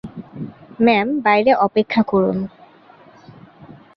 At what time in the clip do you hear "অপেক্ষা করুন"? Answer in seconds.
1.57-2.37